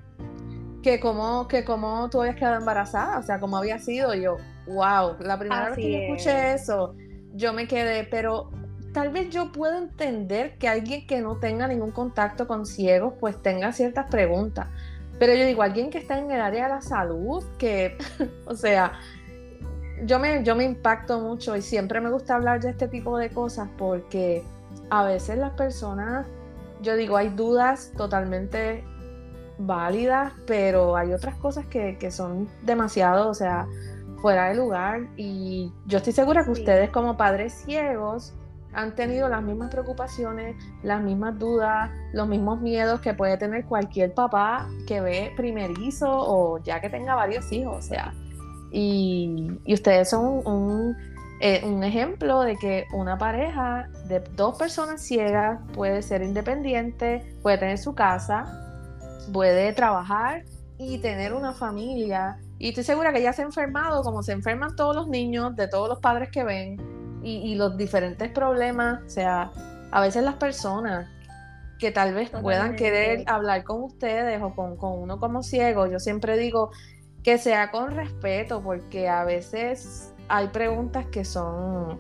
[0.82, 4.12] que cómo, que cómo tú habías quedado embarazada, o sea, cómo había sido.
[4.14, 6.94] yo, wow, la primera vez que yo escuché eso,
[7.34, 8.50] yo me quedé, pero
[8.92, 13.42] tal vez yo puedo entender que alguien que no tenga ningún contacto con ciegos, pues
[13.42, 14.68] tenga ciertas preguntas.
[15.18, 17.96] Pero yo digo, alguien que está en el área de la salud, que,
[18.46, 18.92] o sea,
[20.04, 23.30] yo me, yo me impacto mucho y siempre me gusta hablar de este tipo de
[23.30, 24.42] cosas porque
[24.90, 26.26] a veces las personas,
[26.80, 28.84] yo digo, hay dudas totalmente
[29.58, 33.66] válidas, pero hay otras cosas que, que son demasiado, o sea,
[34.24, 38.32] fuera de lugar y yo estoy segura que ustedes como padres ciegos
[38.72, 44.14] han tenido las mismas preocupaciones, las mismas dudas, los mismos miedos que puede tener cualquier
[44.14, 48.14] papá que ve primerizo o ya que tenga varios hijos, o sea,
[48.72, 50.96] y, ustedes son un,
[51.42, 57.58] eh, un, ejemplo de que una pareja de dos personas ciegas puede ser independiente, puede
[57.58, 58.46] tener su casa,
[59.34, 60.44] puede trabajar
[60.86, 64.76] y tener una familia y estoy segura que ya se ha enfermado como se enferman
[64.76, 66.80] todos los niños, de todos los padres que ven,
[67.22, 69.02] y, los diferentes problemas.
[69.06, 69.50] O sea,
[69.90, 71.08] a veces las personas
[71.78, 75.98] que tal vez puedan querer hablar con ustedes o con, con uno como ciego, yo
[75.98, 76.70] siempre digo
[77.22, 81.98] que sea con respeto, porque a veces hay preguntas que son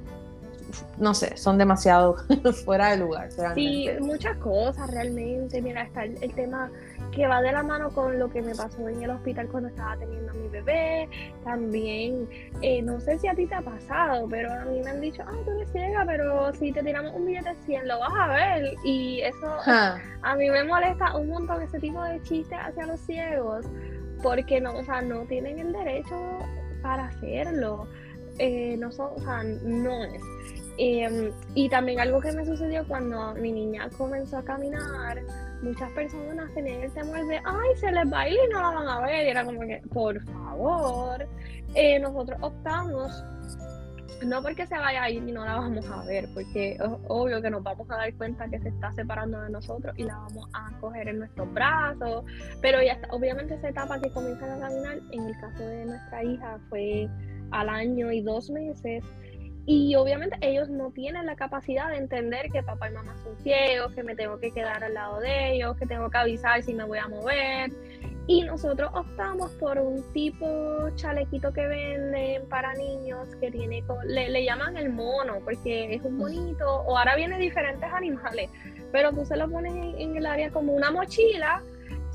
[0.98, 2.16] no sé, son demasiado
[2.64, 3.30] fuera de lugar.
[3.54, 5.60] Sí, muchas cosas realmente.
[5.60, 6.70] Mira, está el, tema
[7.12, 9.96] que va de la mano con lo que me pasó en el hospital cuando estaba
[9.96, 11.08] teniendo a mi bebé.
[11.44, 12.28] También,
[12.62, 15.22] eh, no sé si a ti te ha pasado, pero a mí me han dicho,
[15.26, 18.28] ah, tú eres ciega, pero si te tiramos un billete de 100, lo vas a
[18.28, 18.74] ver.
[18.84, 19.56] Y eso
[20.22, 23.66] a mí me molesta un montón ese tipo de chistes hacia los ciegos,
[24.22, 26.38] porque no, o sea, no tienen el derecho
[26.82, 27.88] para hacerlo.
[28.38, 30.22] Eh, no son, o sea, no es.
[30.76, 35.22] Em, y también algo que me sucedió cuando mi niña comenzó a caminar,
[35.62, 39.00] muchas personas tenían el temor de, ay, se les baila y no la van a
[39.00, 39.26] ver.
[39.26, 41.26] Y era como que, por favor,
[41.74, 43.24] eh, nosotros optamos,
[44.24, 47.40] no porque se vaya a ir y no la vamos a ver, porque es obvio
[47.40, 50.48] que nos vamos a dar cuenta que se está separando de nosotros y la vamos
[50.54, 52.24] a coger en nuestros brazos,
[52.60, 56.24] pero ya está, obviamente esa etapa que comienzan a caminar, en el caso de nuestra
[56.24, 57.08] hija fue
[57.50, 59.04] al año y dos meses,
[59.66, 63.92] y obviamente ellos no tienen la capacidad de entender que papá y mamá son ciegos,
[63.94, 66.84] que me tengo que quedar al lado de ellos, que tengo que avisar si me
[66.84, 67.72] voy a mover.
[68.26, 74.44] Y nosotros optamos por un tipo chalequito que venden para niños que tiene, le, le
[74.44, 78.50] llaman el mono porque es un monito, o ahora vienen diferentes animales,
[78.92, 81.62] pero tú se lo pones en el área como una mochila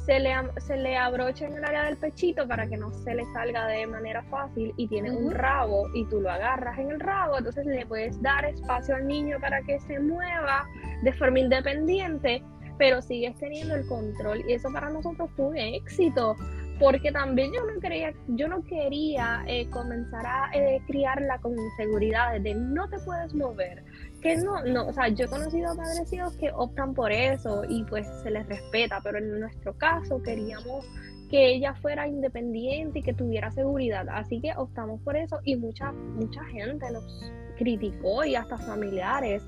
[0.05, 3.25] se le, se le abrocha en el área del pechito para que no se le
[3.33, 7.37] salga de manera fácil y tiene un rabo y tú lo agarras en el rabo,
[7.37, 10.65] entonces le puedes dar espacio al niño para que se mueva
[11.03, 12.43] de forma independiente,
[12.77, 14.43] pero sigues teniendo el control.
[14.47, 16.35] Y eso para nosotros fue un éxito
[16.79, 22.41] porque también yo no quería, yo no quería eh, comenzar a eh, criarla con inseguridades
[22.41, 23.83] de no te puedes mover,
[24.21, 28.07] que no, no, o sea, yo he conocido padres que optan por eso y pues
[28.21, 30.85] se les respeta, pero en nuestro caso queríamos
[31.29, 35.91] que ella fuera independiente y que tuviera seguridad, así que optamos por eso y mucha,
[35.91, 39.43] mucha gente nos criticó y hasta familiares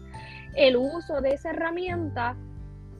[0.56, 2.36] el uso de esa herramienta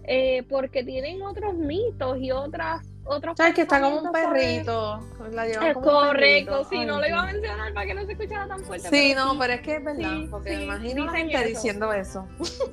[0.04, 5.00] eh, porque tienen otros mitos y otras otros ¿Sabes que está como un perrito?
[5.32, 8.60] La es correcto, sí, no lo iba a mencionar para que no se escuchara tan
[8.64, 8.90] fuerte.
[8.90, 12.28] Sí, no, pero es que es verdad, porque me imagino gente diciendo eso.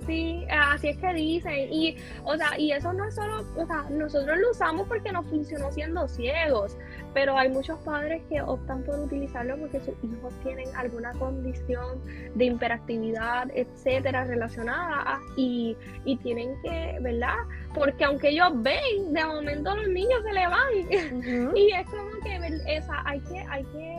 [0.07, 1.73] Sí, así es que dicen.
[1.73, 5.27] Y, o sea, y eso no es solo, o sea, nosotros lo usamos porque nos
[5.27, 6.77] funcionó siendo ciegos,
[7.15, 12.01] pero hay muchos padres que optan por utilizarlo porque sus hijos tienen alguna condición
[12.35, 17.37] de hiperactividad, etcétera, relacionada y, y tienen que, ¿verdad?
[17.75, 21.57] Porque aunque ellos ven, de momento los niños se le van.
[21.57, 23.97] y es como que esa, hay que, hay que,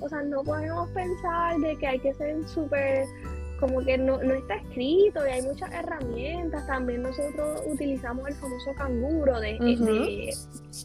[0.00, 3.06] o sea, no podemos pensar de que hay que ser súper
[3.60, 6.66] como que no, no, está escrito y hay muchas herramientas.
[6.66, 10.34] También nosotros utilizamos el famoso canguro de,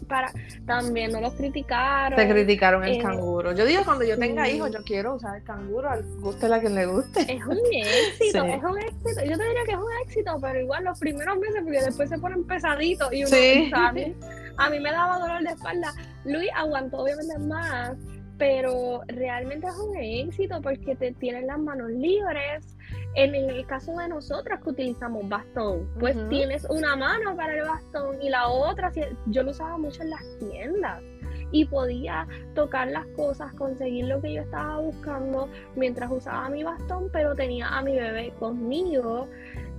[0.07, 0.31] para
[0.65, 2.15] también no los criticaron.
[2.15, 3.53] Te criticaron el eh, canguro.
[3.53, 6.69] Yo digo cuando yo tenga hijos, yo quiero usar el canguro, al guste la que
[6.69, 7.21] le guste.
[7.21, 9.25] Es un éxito, es un éxito.
[9.25, 12.17] Yo te diría que es un éxito, pero igual los primeros meses, porque después se
[12.17, 13.69] ponen pesaditos y uno sí.
[13.71, 14.15] sabe.
[14.57, 15.93] A mí me daba dolor de espalda.
[16.25, 17.95] Luis aguantó obviamente más
[18.39, 22.77] pero realmente es un éxito porque te tienen las manos libres.
[23.15, 28.21] En el caso de nosotras que utilizamos bastón, pues tienes una mano para el bastón
[28.21, 28.91] y la otra,
[29.27, 31.03] yo lo usaba mucho en las tiendas
[31.51, 37.09] y podía tocar las cosas, conseguir lo que yo estaba buscando mientras usaba mi bastón,
[37.11, 39.27] pero tenía a mi bebé conmigo.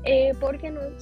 [0.02, 0.98] Eh, porque no, o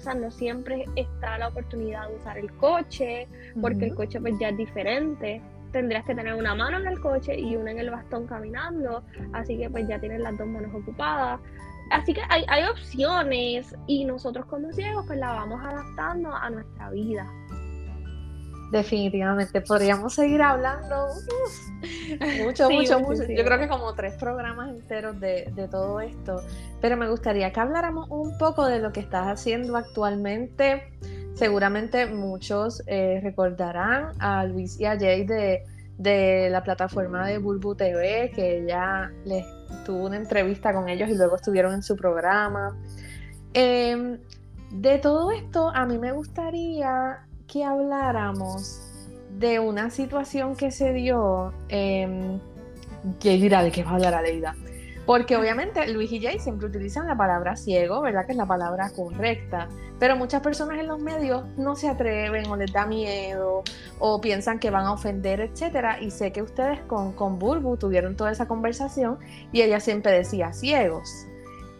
[0.00, 3.28] sea, no siempre está la oportunidad de usar el coche,
[3.60, 7.38] porque el coche pues ya es diferente tendrías que tener una mano en el coche
[7.38, 11.40] y una en el bastón caminando, así que pues ya tienes las dos manos ocupadas.
[11.90, 16.90] Así que hay, hay opciones y nosotros como ciegos pues la vamos adaptando a nuestra
[16.90, 17.26] vida.
[18.72, 21.08] Definitivamente, podríamos seguir hablando
[22.42, 23.24] mucho, mucho, mucho.
[23.24, 26.42] Yo creo que como tres programas enteros de, de, todo esto,
[26.80, 30.90] pero me gustaría que habláramos un poco de lo que estás haciendo actualmente.
[31.34, 35.62] Seguramente muchos eh, recordarán a Luis y a Jay de,
[35.98, 39.44] de la plataforma de Bulbu TV, que ella les
[39.84, 42.76] tuvo una entrevista con ellos y luego estuvieron en su programa.
[43.54, 44.18] Em,
[44.70, 48.80] de todo esto, a mí me gustaría que habláramos
[49.38, 51.52] de una situación que se dio.
[51.68, 52.38] Eh,
[53.20, 54.54] dirá de qué va a hablar Aleida?
[55.04, 58.24] Porque obviamente Luis y Jay siempre utilizan la palabra ciego, ¿verdad?
[58.24, 59.68] Que es la palabra correcta.
[59.98, 63.64] Pero muchas personas en los medios no se atreven o les da miedo
[63.98, 66.00] o piensan que van a ofender, etcétera.
[66.00, 69.18] Y sé que ustedes con, con Bulbu tuvieron toda esa conversación
[69.52, 71.26] y ella siempre decía ciegos.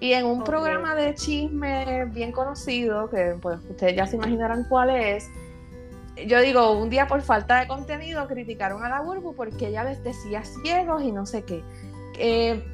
[0.01, 4.91] Y en un programa de chisme bien conocido, que pues ustedes ya se imaginarán cuál
[4.91, 5.31] es,
[6.27, 10.03] yo digo, un día por falta de contenido criticaron a la Burbu porque ella les
[10.03, 11.63] decía ciegos y no sé qué.
[12.19, 12.65] Eh,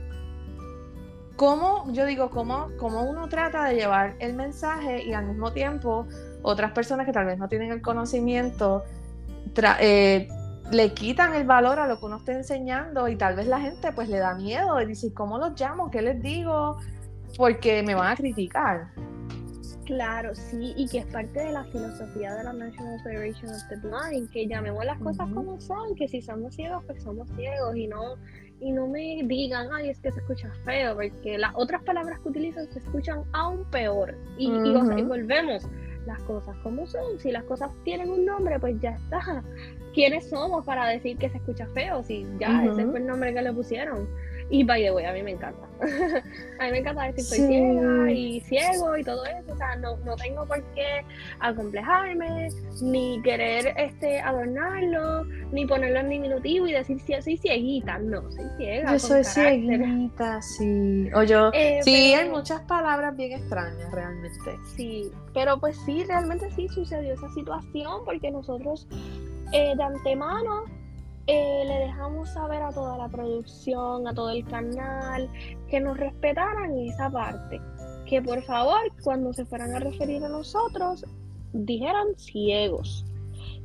[1.39, 6.09] ¿Cómo, yo digo, cómo, cómo uno trata de llevar el mensaje y al mismo tiempo
[6.43, 8.83] otras personas que tal vez no tienen el conocimiento
[9.81, 10.29] eh,
[10.73, 13.93] le quitan el valor a lo que uno está enseñando y tal vez la gente
[13.93, 15.93] pues le da miedo y dice, ¿cómo los llamo?
[15.93, 16.79] ¿Qué les digo?
[17.37, 18.89] Porque me van a criticar.
[19.85, 23.77] Claro, sí, y que es parte de la filosofía de la National Federation of the
[23.77, 27.87] Blind, que llamemos las cosas como son, que si somos ciegos, pues somos ciegos, y
[27.87, 28.17] no,
[28.61, 32.29] y no me digan, ay, es que se escucha feo, porque las otras palabras que
[32.29, 34.17] utilizan se escuchan aún peor.
[34.37, 35.63] Y, y, volvemos,
[36.07, 39.45] las cosas como son, si las cosas tienen un nombre, pues ya está.
[39.95, 42.03] ¿Quiénes somos para decir que se escucha feo?
[42.03, 44.09] Si ya ese fue el nombre que le pusieron.
[44.51, 45.69] Y by the way, a mí me encanta.
[46.59, 49.53] a mí me encanta decir soy ciega y ciego y todo eso.
[49.53, 51.05] O sea, no, no tengo por qué
[51.41, 52.49] acomplejarme,
[52.81, 57.99] ni querer este adornarlo, ni ponerlo en diminutivo y decir si soy cieguita.
[57.99, 58.93] No, soy ciega.
[58.93, 61.11] Yo soy cieguita, sí.
[61.15, 61.51] O yo.
[61.53, 64.59] Eh, sí, hay muchas palabras bien extrañas realmente.
[64.77, 68.87] Sí, pero pues sí, realmente sí sucedió esa situación porque nosotros
[69.53, 70.78] eh, de antemano
[71.29, 75.31] eh, le dejamos saber a toda la producción, a todo el canal,
[75.69, 77.61] que nos respetaran esa parte.
[78.07, 81.05] Que por favor, cuando se fueran a referir a nosotros,
[81.53, 83.05] dijeran ciegos.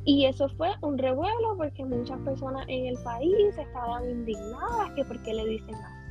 [0.04, 5.22] Y eso fue un revuelo porque muchas personas en el país estaban indignadas que por
[5.22, 6.03] qué le dicen así,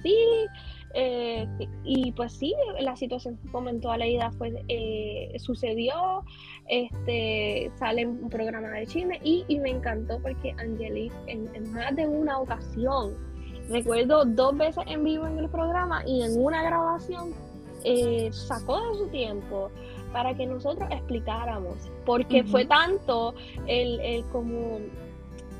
[0.95, 1.47] eh,
[1.83, 6.23] y pues sí, la situación que comentó Aleida fue, eh, sucedió,
[6.67, 12.39] este, sale un programa de chisme y, me encantó porque Angelique en, más de una
[12.39, 13.15] ocasión,
[13.69, 17.33] recuerdo dos veces en vivo en el programa y en una grabación,
[17.83, 19.71] eh, sacó de su tiempo
[20.13, 23.33] para que nosotros explicáramos, porque fue tanto
[23.65, 24.77] el, el como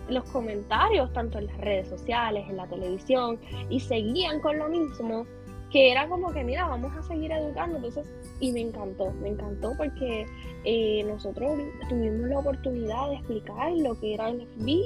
[0.10, 3.40] los comentarios, tanto en las redes sociales, en la televisión,
[3.70, 5.26] y seguían con lo mismo,
[5.72, 7.78] que era como que, mira, vamos a seguir educando.
[7.78, 8.08] Entonces,
[8.40, 10.26] y me encantó, me encantó porque
[10.66, 11.58] eh, nosotros
[11.90, 14.84] tuvimos la oportunidad de explicar lo que era el FBI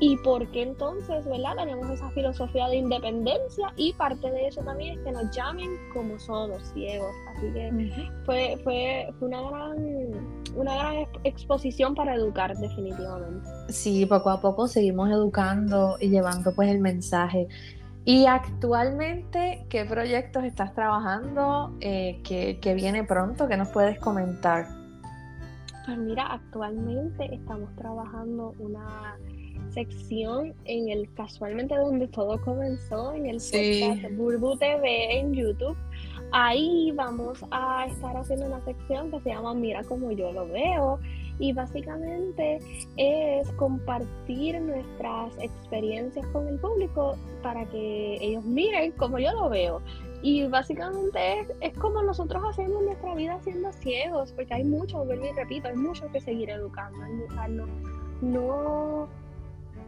[0.00, 1.56] y por qué entonces, ¿verdad?
[1.56, 6.18] Tenemos esa filosofía de independencia y parte de eso también es que nos llamen como
[6.18, 7.14] somos, ciegos.
[7.34, 7.92] Así que
[8.24, 13.48] fue, fue, fue una gran una gran exposición para educar definitivamente.
[13.68, 17.46] Sí, poco a poco seguimos educando y llevando pues el mensaje.
[18.04, 21.76] Y actualmente, ¿qué proyectos estás trabajando?
[21.80, 23.48] Eh, ¿qué, viene pronto?
[23.48, 24.66] ¿Qué nos puedes comentar?
[25.84, 29.16] Pues mira, actualmente estamos trabajando una
[29.72, 35.76] sección en el casualmente donde todo comenzó, en el podcast Burbu TV en YouTube
[36.32, 40.98] Ahí vamos a estar haciendo una sección que se llama Mira como yo lo veo
[41.38, 42.58] y básicamente
[42.96, 49.80] es compartir nuestras experiencias con el público para que ellos miren como yo lo veo.
[50.22, 55.32] Y básicamente es, como nosotros hacemos nuestra vida siendo ciegos, porque hay mucho, vuelvo y
[55.32, 56.98] repito, hay mucho que seguir educando.
[57.48, 57.66] no,
[58.22, 59.08] no,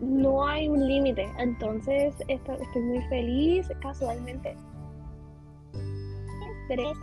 [0.00, 1.28] no hay un límite.
[1.38, 3.68] Entonces estoy muy feliz.
[3.80, 4.56] Casualmente
[6.68, 6.94] 13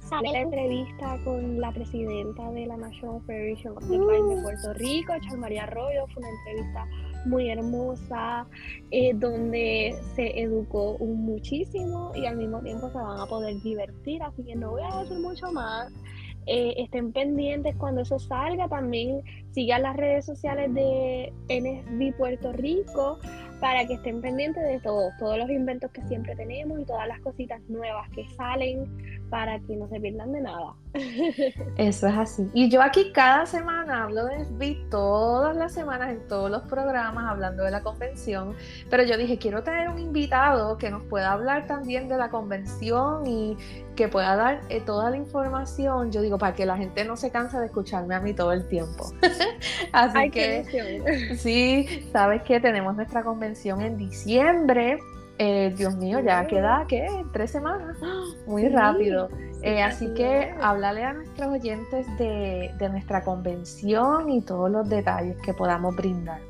[0.00, 4.72] sale la entrevista con la presidenta de la National Federation of the Blind de Puerto
[4.74, 6.06] Rico, María Arroyo.
[6.12, 6.86] Fue una entrevista
[7.26, 8.46] muy hermosa,
[8.90, 14.22] eh, donde se educó muchísimo y al mismo tiempo se van a poder divertir.
[14.22, 15.92] Así que no voy a decir mucho más.
[16.46, 18.68] Eh, estén pendientes cuando eso salga.
[18.68, 19.22] También
[19.52, 23.18] sigan las redes sociales de NSB Puerto Rico.
[23.60, 27.20] para que estén pendientes de todos, todos los inventos que siempre tenemos y todas las
[27.20, 28.88] cositas nuevas que salen
[29.28, 30.74] para que no se pierdan de nada.
[31.76, 32.50] Eso es así.
[32.52, 37.24] Y yo aquí cada semana hablo de SBIT, todas las semanas en todos los programas
[37.26, 38.56] hablando de la convención,
[38.90, 43.26] pero yo dije, quiero tener un invitado que nos pueda hablar también de la convención
[43.26, 43.56] y
[43.94, 47.30] que pueda dar eh, toda la información, yo digo, para que la gente no se
[47.30, 49.12] canse de escucharme a mí todo el tiempo.
[49.92, 54.98] así que, sí, sabes que tenemos nuestra convención en diciembre
[55.42, 57.08] eh, Dios mío, ya queda, ¿qué?
[57.32, 57.96] Tres semanas.
[58.46, 59.30] Muy rápido.
[59.62, 65.54] Eh, así que háblale a nuestros oyentes de, nuestra convención y todos los detalles que
[65.54, 66.42] podamos brindar.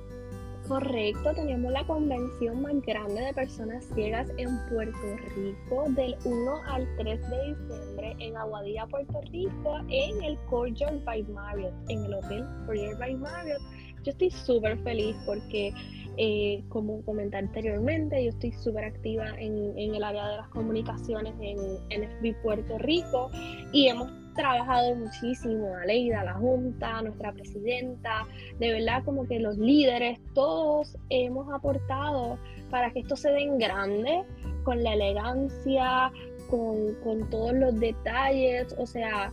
[0.70, 6.86] Correcto, tenemos la convención más grande de personas ciegas en Puerto Rico del 1 al
[6.96, 12.44] 3 de diciembre en Aguadilla, Puerto Rico, en el Courtyard by Marriott, en el Hotel
[12.66, 13.60] Courtyard by Marriott.
[14.04, 15.74] Yo estoy súper feliz porque
[16.16, 21.56] eh, como comenté anteriormente, yo estoy súper activa en, el área de las comunicaciones en
[21.88, 23.28] NFB Puerto Rico
[23.72, 28.26] y hemos trabajado muchísimo, Aleida, la Junta, nuestra presidenta,
[28.58, 32.38] de verdad como que los líderes, todos hemos aportado
[32.70, 34.24] para que esto se dé en grande,
[34.64, 36.12] con la elegancia,
[36.48, 39.32] con, con todos los detalles, o sea,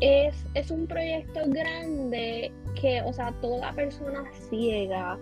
[0.00, 5.18] es, es, un proyecto grande que, o sea, toda persona ciega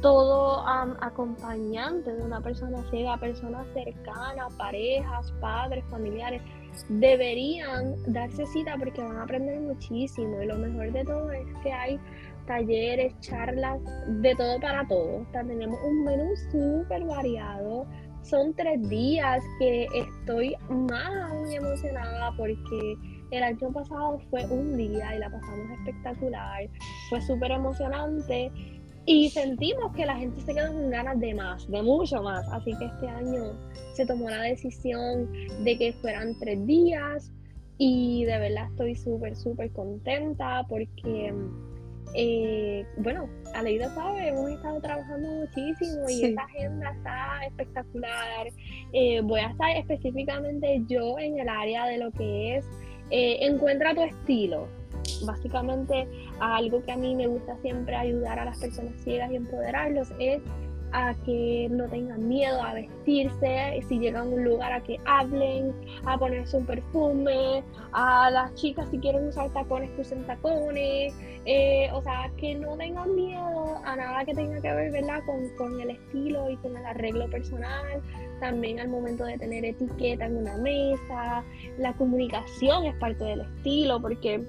[0.00, 6.40] todo acompañante de una persona ciega, personas cercanas, parejas, padres, familiares,
[6.88, 10.42] deberían darse cita porque van a aprender muchísimo.
[10.42, 12.00] Y lo mejor de todo es que hay
[12.46, 15.26] talleres, charlas, de todo para todos.
[15.32, 17.86] tenemos un menú súper variado.
[18.22, 22.96] Son tres días que estoy más muy emocionada porque
[23.30, 26.68] el año pasado fue un día y la pasamos espectacular.
[27.08, 28.50] Fue súper emocionante
[29.12, 32.46] y sentimos que la gente se quedó con ganas de más, de mucho más.
[32.52, 33.58] Así que este año
[33.94, 35.28] se tomó la decisión
[35.64, 37.32] de que fueran tres días.
[37.76, 41.34] Y de verdad estoy súper, súper contenta porque,
[42.14, 48.46] eh, bueno, Aleida sabe, hemos estado trabajando muchísimo y esta agenda está espectacular.
[48.92, 52.64] Eh, voy a estar específicamente yo en el área de lo que es
[53.10, 54.68] eh, encuentra tu estilo
[55.24, 56.08] básicamente
[56.40, 60.42] algo que a mí me gusta siempre ayudar a las personas ciegas y empoderarlos es
[60.92, 65.72] a que no tengan miedo a vestirse, si llegan a un lugar a que hablen,
[66.04, 71.88] a ponerse un perfume, a las chicas si quieren usar tacones que usen tacones, eh,
[71.92, 75.20] o sea, que no tengan miedo a nada que tenga que ver ¿verdad?
[75.26, 78.02] Con, con el estilo y con el arreglo personal,
[78.40, 81.44] también al momento de tener etiqueta en una mesa,
[81.78, 84.44] la comunicación es parte del estilo porque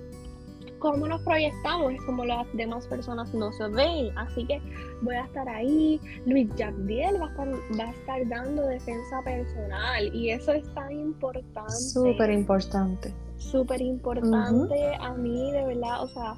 [0.81, 4.17] cómo nos proyectamos es como las demás personas no se ven.
[4.17, 4.59] Así que
[5.01, 6.01] voy a estar ahí.
[6.25, 7.47] Luis Jagdiel va a estar,
[7.79, 11.71] va a estar dando defensa personal y eso es tan importante.
[11.71, 13.13] Súper importante.
[13.37, 16.35] Súper importante a mí, de verdad, o sea,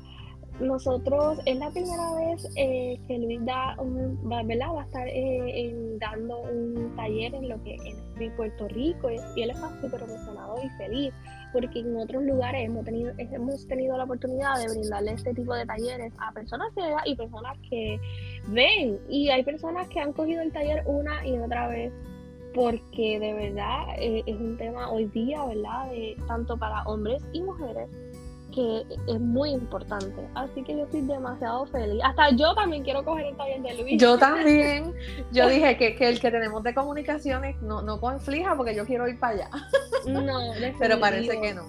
[0.60, 5.98] nosotros es la primera vez eh, que Luis da un, va, va a estar eh,
[6.00, 10.56] dando un taller en lo que en Puerto Rico y, y él está súper emocionado
[10.64, 11.14] y feliz
[11.54, 15.66] porque en otros lugares hemos tenido, hemos tenido la oportunidad de brindarle este tipo de
[15.66, 17.99] talleres a personas ciegas y personas que
[18.47, 18.99] ven.
[19.08, 21.93] Y hay personas que han cogido el taller una y otra vez
[22.54, 25.89] porque de verdad eh, es un tema hoy día, ¿verdad?
[25.89, 27.89] De, tanto para hombres y mujeres
[28.54, 30.28] que es muy importante.
[30.36, 32.01] Así que yo estoy demasiado feliz.
[32.04, 34.01] Hasta yo también quiero coger el taller de Luis.
[34.01, 34.93] Yo también.
[35.32, 39.20] Yo dije que, el que tenemos de comunicaciones no, no conflija porque yo quiero ir
[39.20, 39.49] para allá.
[40.08, 40.22] No,
[40.80, 41.64] pero parece que no.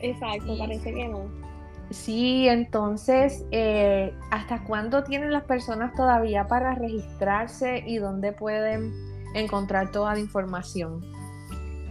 [0.00, 1.40] Exacto, parece que no.
[1.90, 8.92] Sí, entonces, eh, ¿hasta cuándo tienen las personas todavía para registrarse y dónde pueden
[9.34, 11.00] encontrar toda la información?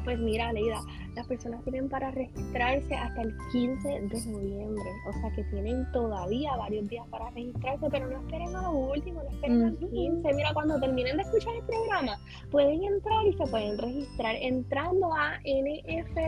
[0.06, 0.80] Pues mira, Leida,
[1.20, 4.90] las personas tienen para registrarse hasta el 15 de noviembre.
[5.10, 9.22] O sea que tienen todavía varios días para registrarse, pero no esperen a lo último,
[9.22, 10.34] no esperen al 15.
[10.34, 12.18] Mira, cuando terminen de escuchar el programa,
[12.52, 16.24] pueden entrar y se pueden registrar entrando a nfb.org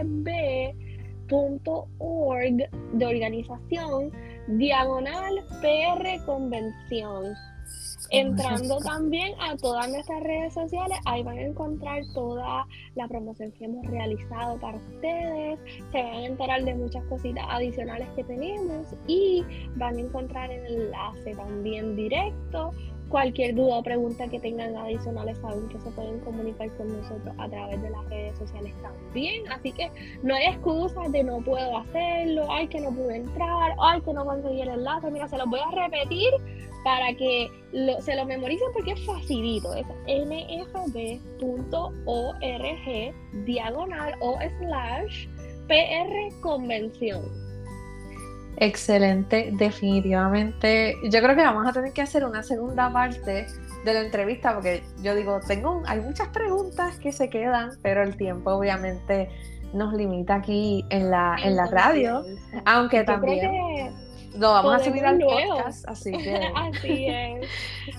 [2.94, 4.12] de organización
[4.48, 7.34] diagonal PR Convención.
[8.12, 13.66] Entrando también a todas nuestras redes sociales, ahí van a encontrar toda la promoción que
[13.66, 15.60] hemos realizado para ustedes,
[15.92, 19.46] se van a enterar de muchas cositas adicionales que tenemos y
[19.76, 22.72] van a encontrar el enlace también directo
[23.12, 27.50] cualquier duda o pregunta que tengan adicionales saben que se pueden comunicar con nosotros a
[27.50, 29.52] través de las redes sociales también.
[29.52, 29.92] Así que
[30.24, 34.26] no hay excusas de no puedo hacerlo, ay que no pude entrar, ay que no
[34.26, 35.12] conseguí el enlace.
[35.12, 36.30] Mira, se los voy a repetir
[36.84, 37.50] para que
[38.00, 39.74] se lo memoricen porque es facilito.
[39.76, 41.24] Es nfb.org
[43.46, 45.28] diagonal o slash
[45.68, 47.22] PR convención.
[48.58, 50.96] Excelente, definitivamente.
[51.04, 53.48] Yo creo que vamos a tener que hacer una segunda parte
[53.86, 58.16] de la entrevista porque yo digo, tengo hay muchas preguntas que se quedan, pero el
[58.18, 59.30] tiempo obviamente
[59.74, 62.24] nos limita aquí en la, en la radio,
[62.66, 63.94] aunque también
[64.38, 66.52] lo vamos a subir al podcast, así que...
[66.56, 67.50] así es.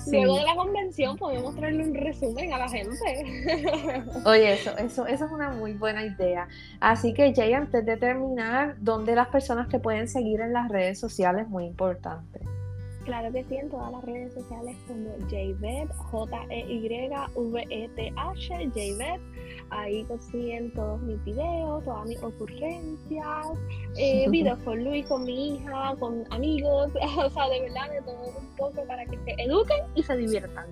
[0.13, 2.97] Luego de la convención podemos traerle un resumen a la gente.
[4.25, 6.49] Oye, eso, eso, eso es una muy buena idea.
[6.81, 10.99] Así que Jay, antes de terminar, ¿dónde las personas te pueden seguir en las redes
[10.99, 11.49] sociales?
[11.49, 12.41] Muy importante.
[13.05, 17.41] Claro que sí, en todas las redes sociales como JVET, J-E-Y-V-E-T-H,
[18.75, 19.21] JVET.
[19.71, 23.47] Ahí consiguen todos mis videos, todas mis ocurrencias,
[23.97, 28.39] eh, videos con Luis, con mi hija, con amigos, o sea, de verdad, de todo
[28.39, 30.67] un poco para que se eduquen y se diviertan.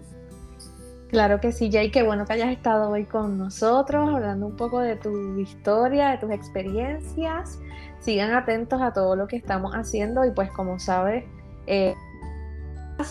[1.09, 4.79] Claro que sí, Jay, qué bueno que hayas estado hoy con nosotros, hablando un poco
[4.79, 7.59] de tu historia, de tus experiencias.
[7.99, 11.25] Sigan atentos a todo lo que estamos haciendo y pues como sabes,
[11.67, 11.97] eh,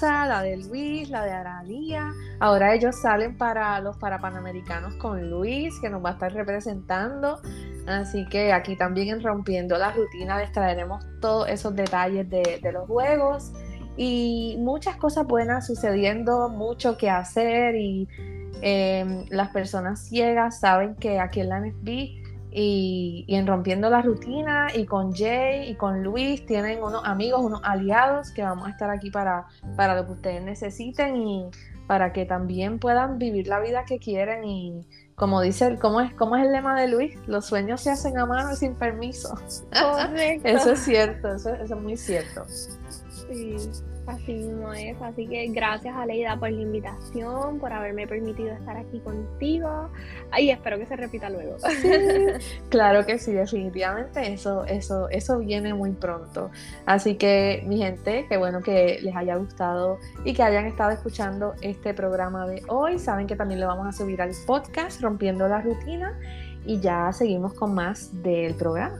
[0.02, 2.14] la de Luis, la de Aralía.
[2.40, 7.42] Ahora ellos salen para los Parapanamericanos con Luis, que nos va a estar representando.
[7.88, 12.88] Así que aquí también en Rompiendo la Rutina les traeremos todos esos detalles de, los
[12.88, 13.52] juegos
[13.98, 18.08] y muchas cosas buenas sucediendo, mucho que hacer y
[18.62, 22.18] em, las personas ciegas saben que aquí en la NFB
[22.52, 27.62] y, en Rompiendo la Rutina y con Jay y con Luis tienen unos amigos, unos
[27.64, 31.50] aliados que vamos a estar aquí para, para lo que ustedes necesiten y
[31.88, 34.86] para que también puedan vivir la vida que quieren y
[35.16, 37.18] como dice, ¿cómo es, cómo es el lema de Luis?
[37.28, 39.38] Los sueños se hacen a mano y sin permiso.
[40.43, 42.45] eso es cierto, eso, eso es muy cierto.
[42.47, 43.58] Sí.
[44.10, 44.99] Así mismo es.
[45.01, 49.89] Así que gracias Aleida por la invitación, por haberme permitido estar aquí contigo.
[50.38, 51.57] Y espero que se repita luego.
[52.70, 56.49] claro que sí, definitivamente eso, eso, eso viene muy pronto.
[56.88, 61.53] Así que, mi gente, qué bueno que les haya gustado y que hayan estado escuchando
[61.62, 62.97] este programa de hoy.
[62.97, 66.18] Saben que también lo vamos a subir al podcast Rompiendo la Rutina.
[66.66, 68.99] Y ya seguimos con más del programa.